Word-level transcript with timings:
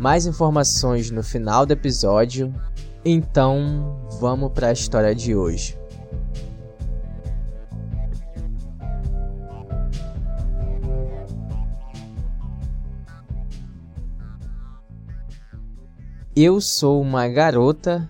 Mais 0.01 0.27
informações 0.27 1.11
no 1.11 1.25
final 1.25 1.67
do 1.67 1.73
episódio. 1.73 2.55
Então, 3.05 4.09
vamos 4.21 4.53
para 4.53 4.69
a 4.69 4.73
história 4.73 5.13
de 5.15 5.35
hoje. 5.35 5.78
Eu 16.41 16.61
sou 16.61 17.03
uma 17.03 17.27
garota 17.27 18.09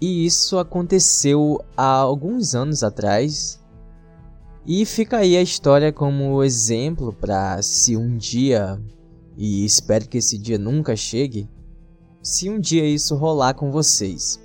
e 0.00 0.24
isso 0.24 0.60
aconteceu 0.60 1.60
há 1.76 1.92
alguns 1.96 2.54
anos 2.54 2.84
atrás. 2.84 3.60
E 4.64 4.86
fica 4.86 5.16
aí 5.16 5.36
a 5.36 5.42
história 5.42 5.92
como 5.92 6.44
exemplo 6.44 7.12
para 7.12 7.60
se 7.60 7.96
um 7.96 8.16
dia, 8.16 8.80
e 9.36 9.64
espero 9.64 10.06
que 10.06 10.18
esse 10.18 10.38
dia 10.38 10.56
nunca 10.56 10.94
chegue, 10.94 11.50
se 12.22 12.48
um 12.48 12.60
dia 12.60 12.86
isso 12.86 13.16
rolar 13.16 13.54
com 13.54 13.72
vocês. 13.72 14.38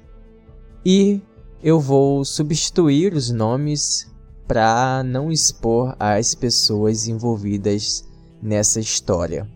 E 0.83 1.21
eu 1.61 1.79
vou 1.79 2.25
substituir 2.25 3.13
os 3.13 3.29
nomes 3.29 4.11
para 4.47 5.03
não 5.03 5.31
expor 5.31 5.95
as 5.99 6.33
pessoas 6.33 7.07
envolvidas 7.07 8.03
nessa 8.41 8.79
história. 8.79 9.47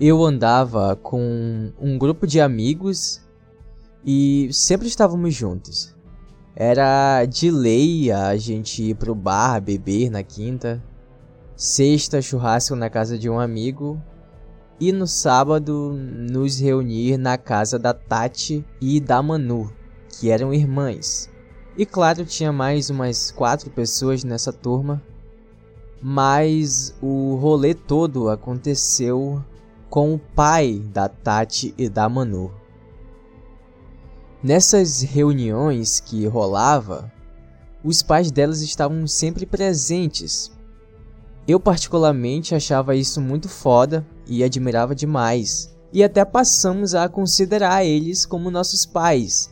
Eu 0.00 0.24
andava 0.24 0.96
com 0.96 1.72
um 1.80 1.96
grupo 1.96 2.26
de 2.26 2.40
amigos 2.40 3.20
e 4.04 4.48
sempre 4.52 4.88
estávamos 4.88 5.34
juntos. 5.34 5.94
Era 6.56 7.24
de 7.24 7.50
lei 7.50 8.10
a 8.10 8.36
gente 8.36 8.82
ir 8.82 8.94
pro 8.96 9.14
bar 9.14 9.60
beber 9.60 10.10
na 10.10 10.22
quinta, 10.22 10.82
sexta 11.56 12.20
churrasco 12.20 12.76
na 12.76 12.90
casa 12.90 13.18
de 13.18 13.28
um 13.28 13.38
amigo 13.38 14.00
e 14.80 14.90
no 14.92 15.06
sábado 15.06 15.92
nos 15.96 16.58
reunir 16.58 17.16
na 17.16 17.38
casa 17.38 17.78
da 17.78 17.94
Tati 17.94 18.64
e 18.80 19.00
da 19.00 19.22
Manu, 19.22 19.72
que 20.08 20.30
eram 20.30 20.52
irmãs. 20.52 21.30
E 21.76 21.86
claro, 21.86 22.24
tinha 22.24 22.52
mais 22.52 22.90
umas 22.90 23.30
quatro 23.30 23.70
pessoas 23.70 24.22
nessa 24.22 24.52
turma, 24.52 25.02
mas 26.00 26.94
o 27.00 27.36
rolê 27.36 27.74
todo 27.74 28.28
aconteceu 28.28 29.42
com 29.94 30.12
o 30.12 30.18
pai 30.18 30.82
da 30.92 31.08
Tati 31.08 31.72
e 31.78 31.88
da 31.88 32.08
Manu. 32.08 32.50
Nessas 34.42 35.02
reuniões 35.02 36.00
que 36.00 36.26
rolava, 36.26 37.12
os 37.84 38.02
pais 38.02 38.32
delas 38.32 38.60
estavam 38.60 39.06
sempre 39.06 39.46
presentes. 39.46 40.50
Eu 41.46 41.60
particularmente 41.60 42.56
achava 42.56 42.96
isso 42.96 43.20
muito 43.20 43.48
foda 43.48 44.04
e 44.26 44.42
admirava 44.42 44.96
demais, 44.96 45.72
e 45.92 46.02
até 46.02 46.24
passamos 46.24 46.92
a 46.92 47.08
considerar 47.08 47.84
eles 47.84 48.26
como 48.26 48.50
nossos 48.50 48.84
pais. 48.84 49.48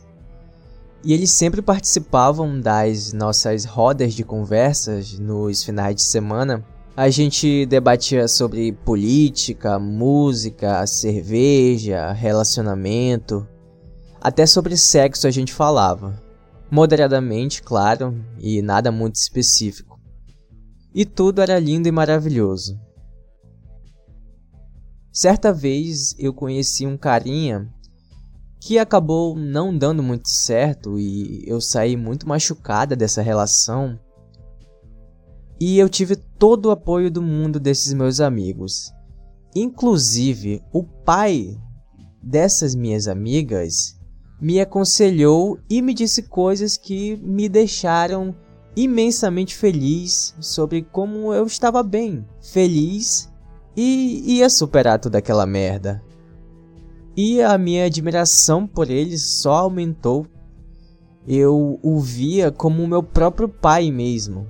E 1.05 1.13
eles 1.13 1.31
sempre 1.31 1.61
participavam 1.61 2.59
das 2.59 3.13
nossas 3.13 3.63
rodas 3.63 4.13
de 4.13 4.25
conversas 4.25 5.17
nos 5.17 5.63
finais 5.63 5.95
de 5.95 6.03
semana 6.03 6.65
a 6.95 7.09
gente 7.09 7.65
debatia 7.65 8.27
sobre 8.27 8.71
política, 8.71 9.79
música, 9.79 10.85
cerveja, 10.85 12.11
relacionamento. 12.11 13.47
Até 14.21 14.45
sobre 14.45 14.77
sexo 14.77 15.27
a 15.27 15.31
gente 15.31 15.51
falava. 15.51 16.21
Moderadamente, 16.69 17.63
claro, 17.63 18.23
e 18.39 18.61
nada 18.61 18.91
muito 18.91 19.15
específico. 19.15 19.99
E 20.93 21.03
tudo 21.03 21.41
era 21.41 21.59
lindo 21.59 21.87
e 21.87 21.91
maravilhoso. 21.91 22.79
Certa 25.11 25.51
vez 25.51 26.15
eu 26.19 26.33
conheci 26.33 26.85
um 26.85 26.97
carinha 26.97 27.67
que 28.59 28.77
acabou 28.77 29.35
não 29.35 29.75
dando 29.75 30.01
muito 30.01 30.29
certo 30.29 30.97
e 30.97 31.43
eu 31.47 31.59
saí 31.59 31.97
muito 31.97 32.27
machucada 32.27 32.95
dessa 32.95 33.21
relação 33.21 33.99
e 35.65 35.79
eu 35.79 35.87
tive 35.87 36.17
todo 36.17 36.65
o 36.65 36.71
apoio 36.71 37.09
do 37.09 37.21
mundo 37.21 37.57
desses 37.57 37.93
meus 37.93 38.19
amigos. 38.19 38.93
Inclusive, 39.55 40.61
o 40.73 40.83
pai 40.83 41.57
dessas 42.21 42.75
minhas 42.75 43.07
amigas 43.07 43.97
me 44.41 44.59
aconselhou 44.59 45.57
e 45.69 45.81
me 45.81 45.93
disse 45.93 46.23
coisas 46.23 46.75
que 46.75 47.15
me 47.23 47.47
deixaram 47.47 48.35
imensamente 48.75 49.55
feliz 49.55 50.35
sobre 50.37 50.81
como 50.81 51.33
eu 51.33 51.45
estava 51.45 51.81
bem, 51.81 52.25
feliz 52.41 53.31
e 53.73 54.35
ia 54.39 54.49
superar 54.49 54.99
toda 54.99 55.19
aquela 55.19 55.45
merda. 55.45 56.03
E 57.15 57.41
a 57.41 57.57
minha 57.57 57.85
admiração 57.85 58.67
por 58.67 58.89
ele 58.89 59.17
só 59.17 59.59
aumentou. 59.59 60.27
Eu 61.25 61.79
o 61.81 62.01
via 62.01 62.51
como 62.51 62.85
meu 62.85 63.01
próprio 63.01 63.47
pai 63.47 63.89
mesmo. 63.91 64.45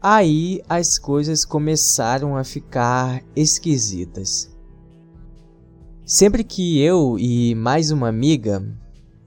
Aí 0.00 0.62
as 0.68 0.96
coisas 0.96 1.44
começaram 1.44 2.36
a 2.36 2.44
ficar 2.44 3.20
esquisitas. 3.34 4.48
Sempre 6.04 6.44
que 6.44 6.80
eu 6.80 7.18
e 7.18 7.52
mais 7.56 7.90
uma 7.90 8.08
amiga, 8.08 8.64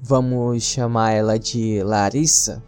vamos 0.01 0.63
chamar 0.63 1.11
ela 1.11 1.37
de 1.37 1.83
Larissa, 1.83 2.63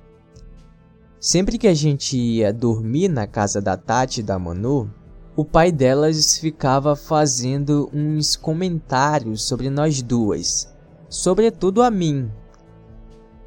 sempre 1.18 1.58
que 1.58 1.68
a 1.68 1.74
gente 1.74 2.18
ia 2.18 2.52
dormir 2.52 3.08
na 3.08 3.26
casa 3.26 3.62
da 3.62 3.78
Tati 3.78 4.20
e 4.20 4.24
da 4.24 4.38
Manu, 4.38 4.94
o 5.34 5.46
pai 5.46 5.72
delas 5.72 6.38
ficava 6.38 6.98
fazendo 6.98 7.90
uns 7.94 8.36
comentários 8.36 9.44
sobre 9.44 9.70
nós 9.70 10.02
duas, 10.02 10.72
sobretudo 11.08 11.82
a 11.82 11.90
mim. 11.90 12.30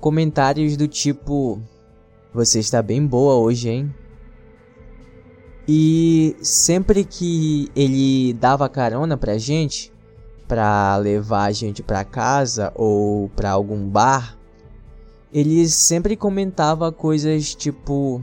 Comentários 0.01 0.79
do 0.79 0.89
tipo: 0.89 1.61
Você 2.33 2.59
está 2.59 2.81
bem 2.81 3.07
boa 3.07 3.35
hoje, 3.35 3.69
hein? 3.69 3.95
E 5.69 6.37
sempre 6.41 7.05
que 7.05 7.69
ele 7.75 8.33
dava 8.35 8.69
carona 8.69 9.17
pra 9.17 9.37
gente, 9.37 9.93
pra 10.47 10.97
levar 10.97 11.47
a 11.47 11.53
gente 11.53 11.83
pra 11.83 12.05
casa 12.05 12.73
ou 12.75 13.29
pra 13.31 13.51
algum 13.51 13.89
bar, 13.89 14.39
ele 15.33 15.69
sempre 15.69 16.17
comentava 16.17 16.93
coisas 16.93 17.55
tipo: 17.55 18.23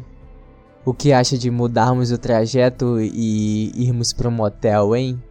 O 0.85 0.93
que 0.93 1.11
acha 1.11 1.37
de 1.37 1.51
mudarmos 1.51 2.11
o 2.11 2.17
trajeto 2.17 2.99
e 3.01 3.71
irmos 3.75 4.13
pro 4.13 4.31
motel, 4.31 4.95
hein? 4.95 5.21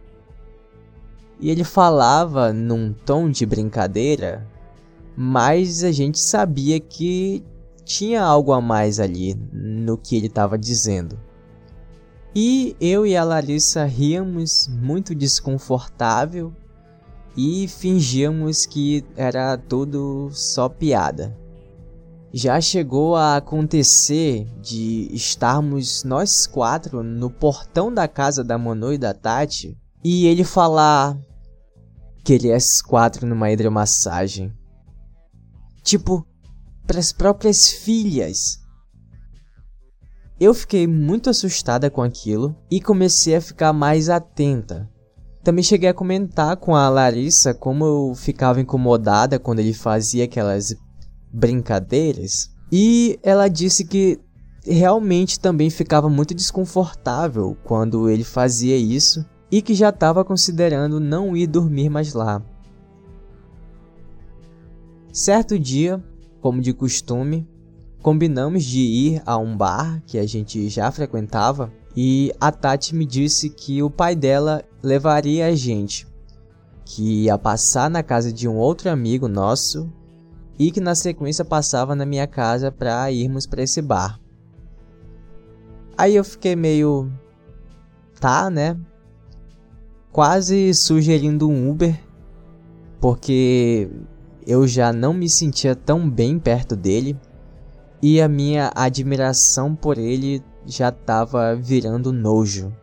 E 1.39 1.49
ele 1.49 1.63
falava 1.63 2.53
num 2.53 2.93
tom 2.93 3.29
de 3.29 3.43
brincadeira, 3.45 4.47
mas 5.17 5.83
a 5.83 5.91
gente 5.91 6.19
sabia 6.19 6.79
que 6.79 7.43
tinha 7.83 8.21
algo 8.21 8.53
a 8.53 8.61
mais 8.61 8.99
ali 8.99 9.35
no 9.51 9.97
que 9.97 10.15
ele 10.15 10.27
estava 10.27 10.57
dizendo. 10.57 11.19
E 12.35 12.75
eu 12.81 13.05
e 13.05 13.15
a 13.15 13.23
Larissa 13.23 13.85
ríamos 13.85 14.67
muito 14.67 15.13
desconfortável 15.13 16.51
e 17.37 17.67
fingíamos 17.67 18.65
que 18.65 19.05
era 19.15 19.55
tudo 19.55 20.31
só 20.33 20.67
piada. 20.67 21.37
Já 22.33 22.59
chegou 22.59 23.15
a 23.15 23.35
acontecer 23.35 24.47
de 24.59 25.07
estarmos 25.13 26.03
nós 26.03 26.47
quatro 26.47 27.03
no 27.03 27.29
portão 27.29 27.93
da 27.93 28.07
casa 28.07 28.43
da 28.43 28.57
Manu 28.57 28.91
e 28.91 28.97
da 28.97 29.13
Tati 29.13 29.77
e 30.03 30.25
ele 30.25 30.43
falar 30.43 31.15
que 32.23 32.33
ele 32.33 32.49
é 32.49 32.57
quatro 32.87 33.27
numa 33.27 33.51
hidromassagem. 33.51 34.51
Tipo, 35.83 36.25
para 36.87 36.99
as 36.99 37.11
próprias 37.11 37.69
filhas 37.69 38.62
eu 40.39 40.53
fiquei 40.53 40.87
muito 40.87 41.29
assustada 41.29 41.89
com 41.89 42.01
aquilo 42.01 42.55
e 42.69 42.81
comecei 42.81 43.35
a 43.35 43.41
ficar 43.41 43.71
mais 43.71 44.09
atenta. 44.09 44.89
Também 45.43 45.63
cheguei 45.63 45.89
a 45.89 45.93
comentar 45.93 46.57
com 46.57 46.75
a 46.75 46.89
Larissa 46.89 47.53
como 47.53 47.85
eu 47.85 48.15
ficava 48.15 48.61
incomodada 48.61 49.37
quando 49.37 49.59
ele 49.59 49.73
fazia 49.73 50.23
aquelas 50.23 50.73
brincadeiras. 51.31 52.49
E 52.71 53.19
ela 53.21 53.47
disse 53.47 53.85
que 53.85 54.19
realmente 54.65 55.39
também 55.39 55.69
ficava 55.69 56.09
muito 56.09 56.33
desconfortável 56.33 57.57
quando 57.63 58.09
ele 58.09 58.23
fazia 58.23 58.77
isso 58.77 59.25
e 59.51 59.61
que 59.61 59.75
já 59.75 59.89
estava 59.89 60.23
considerando 60.23 60.99
não 60.99 61.35
ir 61.35 61.47
dormir 61.47 61.89
mais 61.89 62.13
lá. 62.13 62.41
Certo 65.11 65.59
dia, 65.59 66.03
como 66.41 66.59
de 66.59 66.73
costume, 66.73 67.47
combinamos 68.03 68.65
de 68.65 68.81
ir 68.81 69.23
a 69.25 69.37
um 69.37 69.55
bar 69.55 70.03
que 70.05 70.19
a 70.19 70.27
gente 70.27 70.67
já 70.67 70.91
frequentava 70.91 71.71
e 71.95 72.33
a 72.37 72.51
Tati 72.51 72.93
me 72.93 73.05
disse 73.05 73.49
que 73.49 73.81
o 73.81 73.89
pai 73.89 74.13
dela 74.13 74.61
levaria 74.83 75.47
a 75.47 75.55
gente, 75.55 76.05
que 76.83 77.23
ia 77.23 77.37
passar 77.37 77.89
na 77.89 78.03
casa 78.03 78.33
de 78.33 78.45
um 78.45 78.57
outro 78.57 78.89
amigo 78.89 79.29
nosso 79.29 79.89
e 80.59 80.69
que 80.69 80.81
na 80.81 80.95
sequência 80.95 81.45
passava 81.45 81.95
na 81.95 82.05
minha 82.05 82.27
casa 82.27 82.69
para 82.69 83.09
irmos 83.09 83.47
para 83.47 83.63
esse 83.63 83.81
bar. 83.81 84.19
Aí 85.97 86.13
eu 86.17 86.25
fiquei 86.25 86.57
meio 86.57 87.09
tá, 88.19 88.49
né? 88.49 88.77
Quase 90.11 90.73
sugerindo 90.73 91.47
um 91.47 91.69
Uber, 91.69 91.97
porque 92.99 93.89
eu 94.45 94.67
já 94.67 94.91
não 94.91 95.13
me 95.13 95.29
sentia 95.29 95.73
tão 95.73 96.09
bem 96.09 96.37
perto 96.37 96.75
dele 96.75 97.17
e 98.03 98.19
a 98.19 98.27
minha 98.27 98.69
admiração 98.75 99.73
por 99.73 99.97
ele 99.97 100.43
já 100.65 100.89
estava 100.89 101.55
virando 101.55 102.11
nojo. 102.11 102.75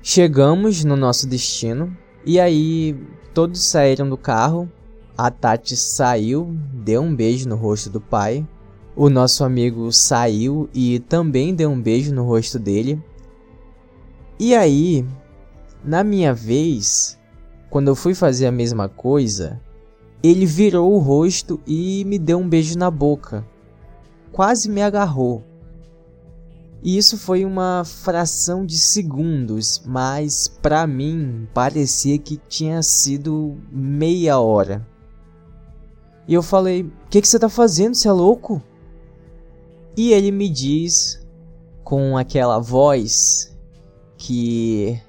Chegamos 0.00 0.84
no 0.84 0.94
nosso 0.96 1.26
destino 1.26 1.96
e 2.24 2.38
aí 2.38 2.96
todos 3.34 3.60
saíram 3.64 4.08
do 4.08 4.16
carro. 4.16 4.70
A 5.16 5.32
Tati 5.32 5.76
saiu, 5.76 6.56
deu 6.72 7.02
um 7.02 7.12
beijo 7.12 7.48
no 7.48 7.56
rosto 7.56 7.90
do 7.90 8.00
pai. 8.00 8.46
O 8.94 9.10
nosso 9.10 9.42
amigo 9.42 9.90
saiu 9.92 10.70
e 10.72 11.00
também 11.00 11.52
deu 11.52 11.70
um 11.70 11.82
beijo 11.82 12.14
no 12.14 12.24
rosto 12.24 12.56
dele. 12.56 13.02
E 14.38 14.54
aí, 14.54 15.04
na 15.84 16.04
minha 16.04 16.32
vez, 16.32 17.18
quando 17.68 17.88
eu 17.88 17.96
fui 17.96 18.14
fazer 18.14 18.46
a 18.46 18.52
mesma 18.52 18.88
coisa, 18.88 19.60
ele 20.22 20.46
virou 20.46 20.92
o 20.94 20.98
rosto 20.98 21.60
e 21.66 22.04
me 22.04 22.18
deu 22.18 22.38
um 22.38 22.48
beijo 22.48 22.76
na 22.78 22.90
boca. 22.90 23.46
Quase 24.32 24.68
me 24.68 24.82
agarrou. 24.82 25.44
E 26.82 26.96
isso 26.96 27.18
foi 27.18 27.44
uma 27.44 27.82
fração 27.84 28.64
de 28.64 28.78
segundos, 28.78 29.82
mas 29.84 30.46
para 30.46 30.86
mim 30.86 31.48
parecia 31.52 32.18
que 32.18 32.40
tinha 32.48 32.82
sido 32.82 33.56
meia 33.70 34.38
hora. 34.38 34.86
E 36.26 36.34
eu 36.34 36.42
falei: 36.42 36.82
"O 36.82 36.92
que, 37.10 37.20
que 37.20 37.26
você 37.26 37.38
tá 37.38 37.48
fazendo? 37.48 37.94
Você 37.94 38.06
é 38.06 38.12
louco?" 38.12 38.62
E 39.96 40.12
ele 40.12 40.30
me 40.30 40.48
diz 40.48 41.26
com 41.82 42.16
aquela 42.16 42.60
voz 42.60 43.56
que 44.16 45.00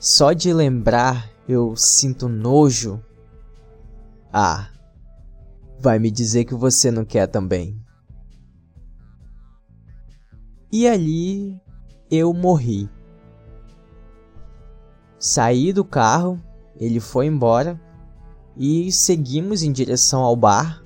só 0.00 0.32
de 0.32 0.52
lembrar 0.52 1.30
eu 1.48 1.76
sinto 1.76 2.28
nojo. 2.28 3.00
Ah, 4.32 4.70
vai 5.78 5.98
me 5.98 6.10
dizer 6.10 6.44
que 6.44 6.54
você 6.54 6.90
não 6.90 7.04
quer 7.04 7.26
também. 7.26 7.78
E 10.72 10.88
ali 10.88 11.60
eu 12.10 12.32
morri. 12.32 12.88
Saí 15.18 15.70
do 15.70 15.84
carro, 15.84 16.40
ele 16.76 16.98
foi 16.98 17.26
embora 17.26 17.78
e 18.56 18.90
seguimos 18.90 19.62
em 19.62 19.70
direção 19.70 20.22
ao 20.22 20.34
bar. 20.34 20.82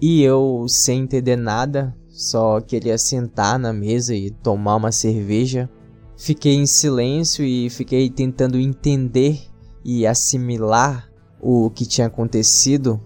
E 0.00 0.22
eu, 0.22 0.64
sem 0.66 1.02
entender 1.02 1.36
nada, 1.36 1.94
só 2.08 2.58
queria 2.60 2.96
sentar 2.96 3.58
na 3.58 3.72
mesa 3.72 4.14
e 4.14 4.30
tomar 4.30 4.76
uma 4.76 4.92
cerveja. 4.92 5.68
Fiquei 6.16 6.54
em 6.54 6.66
silêncio 6.66 7.44
e 7.44 7.68
fiquei 7.68 8.08
tentando 8.08 8.58
entender 8.58 9.46
e 9.84 10.06
assimilar 10.06 11.05
o 11.40 11.70
que 11.70 11.86
tinha 11.86 12.06
acontecido. 12.06 13.00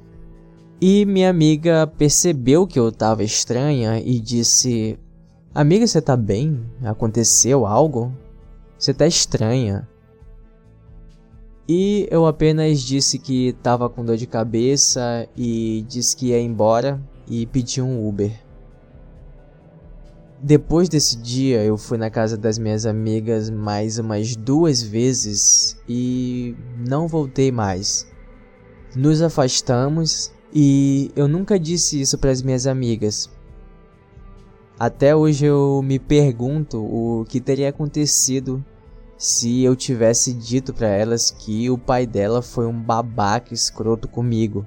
E 0.81 1.05
minha 1.05 1.29
amiga 1.29 1.87
percebeu 1.87 2.67
que 2.67 2.79
eu 2.79 2.89
estava 2.89 3.23
estranha 3.23 4.01
e 4.01 4.19
disse: 4.19 4.99
Amiga, 5.55 5.87
você 5.87 6.01
tá 6.01 6.17
bem? 6.17 6.65
Aconteceu 6.83 7.67
algo? 7.67 8.13
Você 8.79 8.95
tá 8.95 9.07
estranha. 9.07 9.87
E 11.69 12.09
eu 12.11 12.27
apenas 12.27 12.81
disse 12.81 13.19
que 13.19 13.53
tava 13.63 13.89
com 13.89 14.05
dor 14.05 14.17
de 14.17 14.27
cabeça 14.27 15.29
e 15.37 15.85
disse 15.89 16.17
que 16.17 16.29
ia 16.29 16.41
embora 16.41 17.01
e 17.29 17.47
pedi 17.47 17.81
um 17.81 18.09
Uber. 18.09 18.33
Depois 20.43 20.89
desse 20.89 21.19
dia, 21.19 21.63
eu 21.63 21.77
fui 21.77 21.99
na 21.99 22.09
casa 22.09 22.37
das 22.37 22.59
minhas 22.59 22.87
amigas 22.87 23.51
mais 23.51 23.99
umas 23.99 24.35
duas 24.35 24.83
vezes 24.83 25.77
e 25.87 26.57
não 26.89 27.07
voltei 27.07 27.53
mais. 27.53 28.11
Nos 28.95 29.23
afastamos 29.23 30.33
e 30.53 31.11
eu 31.15 31.29
nunca 31.29 31.59
disse 31.59 32.01
isso 32.01 32.19
para 32.19 32.31
as 32.31 32.43
minhas 32.43 32.67
amigas, 32.67 33.31
até 34.81 35.15
hoje 35.15 35.45
eu 35.45 35.83
me 35.85 35.99
pergunto 35.99 36.79
o 36.79 37.27
que 37.29 37.39
teria 37.39 37.69
acontecido 37.69 38.65
se 39.19 39.63
eu 39.63 39.77
tivesse 39.77 40.33
dito 40.33 40.73
para 40.73 40.89
elas 40.89 41.31
que 41.31 41.69
o 41.69 41.77
pai 41.77 42.07
dela 42.07 42.41
foi 42.41 42.67
um 42.67 42.83
babaca 42.83 43.53
escroto 43.53 44.09
comigo. 44.09 44.67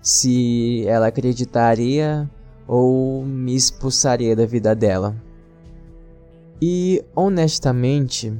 Se 0.00 0.82
ela 0.86 1.08
acreditaria 1.08 2.26
ou 2.66 3.22
me 3.22 3.54
expulsaria 3.54 4.34
da 4.34 4.46
vida 4.46 4.74
dela. 4.74 5.14
E 6.58 7.04
honestamente, 7.14 8.32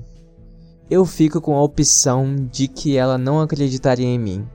eu 0.89 1.05
fico 1.05 1.39
com 1.39 1.55
a 1.55 1.63
opção 1.63 2.35
de 2.51 2.67
que 2.67 2.97
ela 2.97 3.19
não 3.19 3.43
acreditaria 3.43 4.07
em 4.07 4.19
mim. 4.19 4.49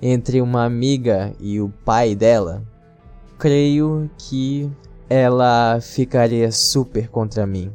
Entre 0.00 0.40
uma 0.40 0.64
amiga 0.64 1.32
e 1.40 1.60
o 1.60 1.68
pai 1.84 2.14
dela, 2.14 2.62
creio 3.38 4.10
que 4.18 4.70
ela 5.08 5.78
ficaria 5.80 6.50
super 6.50 7.08
contra 7.08 7.46
mim. 7.46 7.72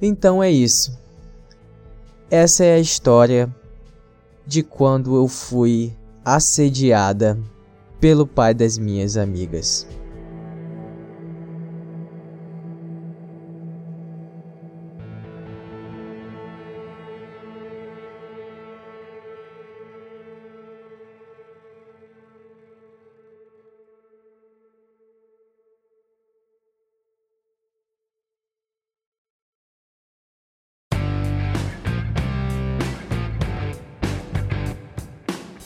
Então 0.00 0.42
é 0.42 0.50
isso. 0.50 0.98
Essa 2.30 2.64
é 2.64 2.74
a 2.74 2.80
história 2.80 3.52
de 4.46 4.62
quando 4.62 5.16
eu 5.16 5.26
fui 5.28 5.92
assediada 6.24 7.38
pelo 8.00 8.26
pai 8.26 8.54
das 8.54 8.78
minhas 8.78 9.16
amigas. 9.16 9.86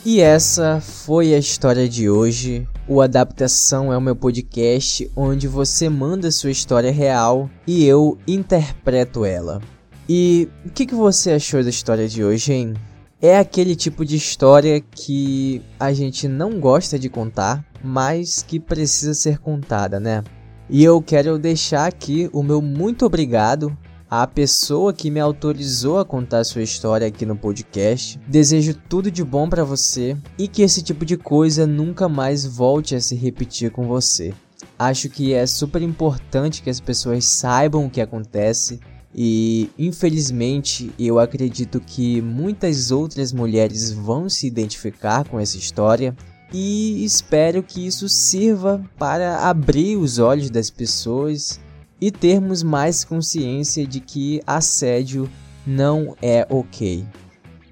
E 0.04 0.20
essa 0.20 0.80
foi 0.80 1.32
a 1.32 1.38
história 1.38 1.88
de 1.88 2.10
hoje. 2.10 2.66
O 2.88 3.00
Adaptação 3.00 3.92
é 3.92 3.96
o 3.96 4.00
meu 4.00 4.16
podcast 4.16 5.08
onde 5.14 5.46
você 5.46 5.88
manda 5.88 6.32
sua 6.32 6.50
história 6.50 6.90
real 6.90 7.48
e 7.68 7.84
eu 7.84 8.18
interpreto 8.26 9.24
ela. 9.24 9.62
E 10.08 10.48
o 10.66 10.70
que, 10.70 10.86
que 10.86 10.94
você 10.94 11.30
achou 11.30 11.62
da 11.62 11.70
história 11.70 12.08
de 12.08 12.24
hoje, 12.24 12.52
hein? 12.52 12.74
É 13.20 13.38
aquele 13.38 13.76
tipo 13.76 14.04
de 14.04 14.16
história 14.16 14.80
que 14.80 15.62
a 15.78 15.92
gente 15.92 16.26
não 16.26 16.58
gosta 16.58 16.98
de 16.98 17.08
contar, 17.08 17.64
mas 17.84 18.42
que 18.42 18.58
precisa 18.58 19.14
ser 19.14 19.38
contada, 19.38 20.00
né? 20.00 20.24
E 20.68 20.82
eu 20.82 21.00
quero 21.00 21.38
deixar 21.38 21.86
aqui 21.86 22.28
o 22.32 22.42
meu 22.42 22.60
muito 22.60 23.06
obrigado 23.06 23.76
a 24.14 24.26
pessoa 24.26 24.92
que 24.92 25.10
me 25.10 25.18
autorizou 25.18 25.98
a 25.98 26.04
contar 26.04 26.44
sua 26.44 26.60
história 26.60 27.06
aqui 27.06 27.24
no 27.24 27.34
podcast. 27.34 28.20
Desejo 28.28 28.74
tudo 28.86 29.10
de 29.10 29.24
bom 29.24 29.48
para 29.48 29.64
você 29.64 30.14
e 30.36 30.46
que 30.46 30.60
esse 30.60 30.82
tipo 30.82 31.02
de 31.06 31.16
coisa 31.16 31.66
nunca 31.66 32.10
mais 32.10 32.44
volte 32.44 32.94
a 32.94 33.00
se 33.00 33.16
repetir 33.16 33.70
com 33.70 33.88
você. 33.88 34.34
Acho 34.78 35.08
que 35.08 35.32
é 35.32 35.46
super 35.46 35.80
importante 35.80 36.60
que 36.60 36.68
as 36.68 36.78
pessoas 36.78 37.24
saibam 37.24 37.86
o 37.86 37.90
que 37.90 38.02
acontece 38.02 38.80
e 39.14 39.70
infelizmente 39.78 40.92
eu 40.98 41.18
acredito 41.18 41.80
que 41.80 42.20
muitas 42.20 42.90
outras 42.90 43.32
mulheres 43.32 43.92
vão 43.92 44.28
se 44.28 44.46
identificar 44.46 45.26
com 45.26 45.40
essa 45.40 45.56
história 45.56 46.14
e 46.52 47.02
espero 47.02 47.62
que 47.62 47.86
isso 47.86 48.10
sirva 48.10 48.84
para 48.98 49.48
abrir 49.48 49.96
os 49.96 50.18
olhos 50.18 50.50
das 50.50 50.68
pessoas 50.68 51.58
e 52.02 52.10
termos 52.10 52.64
mais 52.64 53.04
consciência 53.04 53.86
de 53.86 54.00
que 54.00 54.42
assédio 54.44 55.30
não 55.64 56.16
é 56.20 56.44
ok. 56.50 57.06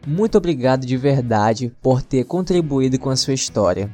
Muito 0.07 0.39
obrigado 0.39 0.87
de 0.87 0.97
verdade 0.97 1.75
por 1.83 2.01
ter 2.01 2.23
contribuído 2.23 2.97
com 2.97 3.11
a 3.11 3.17
sua 3.17 3.35
história. 3.35 3.93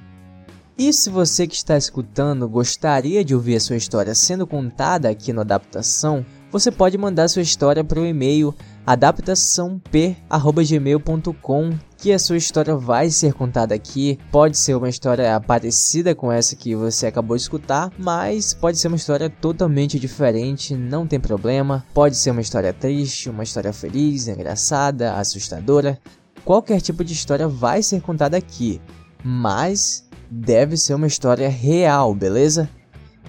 E 0.77 0.93
se 0.93 1.09
você 1.09 1.47
que 1.47 1.55
está 1.55 1.75
escutando 1.75 2.47
gostaria 2.47 3.25
de 3.25 3.35
ouvir 3.35 3.57
a 3.57 3.61
sua 3.61 3.77
história 3.77 4.15
sendo 4.15 4.47
contada 4.47 5.09
aqui 5.09 5.33
no 5.33 5.41
Adaptação, 5.41 6.23
você 6.59 6.73
pode 6.73 6.97
mandar 6.97 7.29
sua 7.29 7.43
história 7.43 7.85
para 7.85 8.01
o 8.01 8.07
e-mail 8.07 8.55
adaptaçãop@gmail.com 8.87 11.75
que 11.99 12.13
a 12.13 12.19
sua 12.19 12.39
história 12.39 12.75
vai 12.75 13.11
ser 13.11 13.35
contada 13.35 13.75
aqui. 13.75 14.19
Pode 14.33 14.57
ser 14.57 14.75
uma 14.75 14.89
história 14.89 15.39
parecida 15.39 16.15
com 16.15 16.33
essa 16.33 16.57
que 16.57 16.75
você 16.75 17.09
acabou 17.09 17.37
de 17.37 17.43
escutar, 17.43 17.93
mas 17.99 18.55
pode 18.55 18.79
ser 18.79 18.89
uma 18.89 18.97
história 18.97 19.29
totalmente 19.29 19.99
diferente, 19.99 20.75
não 20.75 21.07
tem 21.07 21.21
problema. 21.21 21.85
Pode 21.93 22.17
ser 22.17 22.31
uma 22.31 22.41
história 22.41 22.73
triste, 22.73 23.29
uma 23.29 23.43
história 23.43 23.75
feliz, 23.75 24.27
engraçada, 24.27 25.13
assustadora. 25.13 25.99
Qualquer 26.43 26.81
tipo 26.81 27.05
de 27.05 27.13
história 27.13 27.47
vai 27.47 27.83
ser 27.83 28.01
contada 28.01 28.39
aqui, 28.39 28.81
mas 29.23 30.09
deve 30.31 30.79
ser 30.79 30.95
uma 30.95 31.07
história 31.07 31.51
real, 31.51 32.15
beleza? 32.15 32.67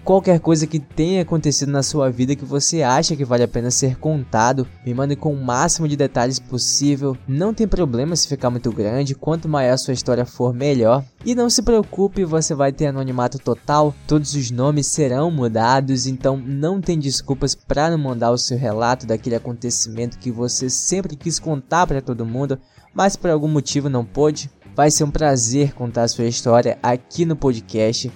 Qualquer 0.08 0.40
coisa 0.40 0.66
que 0.66 0.80
tenha 0.80 1.22
acontecido 1.22 1.70
na 1.70 1.84
sua 1.84 2.10
vida 2.10 2.34
que 2.34 2.46
você 2.46 2.82
acha 2.82 3.14
que 3.14 3.26
vale 3.26 3.44
a 3.44 3.48
pena 3.48 3.70
ser 3.70 3.98
contado, 3.98 4.66
me 4.86 4.94
mande 4.94 5.18
com 5.18 5.34
o 5.34 5.44
máximo 5.44 5.86
de 5.86 5.98
detalhes 5.98 6.40
possível. 6.40 7.18
Não 7.28 7.54
tem 7.54 7.68
problema 7.68 8.16
se 8.16 8.30
ficar 8.30 8.50
muito 8.50 8.72
grande, 8.72 9.14
quanto 9.14 9.50
maior 9.50 9.74
a 9.74 9.78
sua 9.78 9.94
história 9.94 10.26
for, 10.26 10.54
melhor. 10.54 11.04
E 11.26 11.36
não 11.36 11.50
se 11.50 11.62
preocupe, 11.62 12.24
você 12.24 12.56
vai 12.56 12.72
ter 12.72 12.88
anonimato 12.88 13.38
total, 13.38 13.94
todos 14.08 14.34
os 14.34 14.50
nomes 14.50 14.88
serão 14.88 15.30
mudados, 15.30 16.08
então 16.08 16.38
não 16.38 16.80
tem 16.80 16.98
desculpas 16.98 17.54
para 17.54 17.90
não 17.90 17.98
mandar 17.98 18.32
o 18.32 18.38
seu 18.38 18.58
relato 18.58 19.06
daquele 19.06 19.36
acontecimento 19.36 20.20
que 20.20 20.32
você 20.32 20.70
sempre 20.70 21.18
quis 21.18 21.38
contar 21.38 21.86
para 21.86 22.02
todo 22.02 22.26
mundo, 22.26 22.58
mas 22.94 23.18
por 23.18 23.30
algum 23.30 23.50
motivo 23.50 23.90
não 23.90 24.06
pôde. 24.06 24.50
Vai 24.74 24.90
ser 24.90 25.04
um 25.04 25.12
prazer 25.12 25.74
contar 25.74 26.04
a 26.04 26.08
sua 26.08 26.28
história 26.28 26.80
aqui 26.82 27.26
no 27.26 27.36
podcast. 27.36 28.10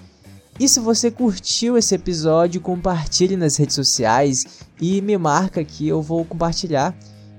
E 0.59 0.67
se 0.67 0.79
você 0.79 1.09
curtiu 1.09 1.77
esse 1.77 1.95
episódio, 1.95 2.61
compartilhe 2.61 3.35
nas 3.35 3.57
redes 3.57 3.75
sociais 3.75 4.63
e 4.79 5.01
me 5.01 5.17
marca 5.17 5.63
que 5.63 5.87
eu 5.87 6.01
vou 6.01 6.23
compartilhar. 6.23 6.95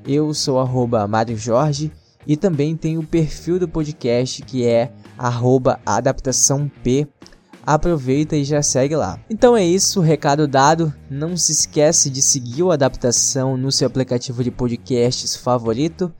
Eu 0.06 0.34
sou 0.34 0.58
arroba 0.58 1.06
Mário 1.06 1.36
Jorge 1.36 1.92
e 2.26 2.36
também 2.36 2.76
tem 2.76 2.98
o 2.98 3.06
perfil 3.06 3.58
do 3.58 3.68
podcast 3.68 4.42
que 4.42 4.66
é 4.66 4.92
arroba 5.16 5.80
adaptação 5.86 6.70
P. 6.82 7.06
Aproveita 7.64 8.34
e 8.34 8.44
já 8.44 8.60
segue 8.60 8.96
lá. 8.96 9.20
Então 9.30 9.56
é 9.56 9.64
isso, 9.64 10.00
recado 10.00 10.48
dado. 10.48 10.92
Não 11.08 11.36
se 11.36 11.52
esquece 11.52 12.10
de 12.10 12.20
seguir 12.20 12.64
o 12.64 12.72
Adaptação 12.72 13.56
no 13.56 13.70
seu 13.70 13.86
aplicativo 13.86 14.42
de 14.42 14.50
podcasts 14.50 15.36
favorito. 15.36 16.12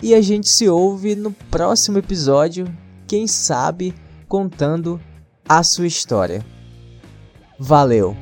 E 0.00 0.14
a 0.14 0.20
gente 0.20 0.48
se 0.48 0.68
ouve 0.68 1.16
no 1.16 1.32
próximo 1.32 1.98
episódio, 1.98 2.72
quem 3.08 3.26
sabe 3.26 3.94
contando 4.28 5.00
a 5.48 5.62
sua 5.62 5.86
história. 5.86 6.44
Valeu! 7.58 8.16